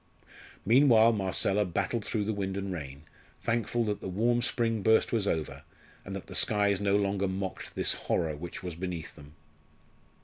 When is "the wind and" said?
2.25-2.73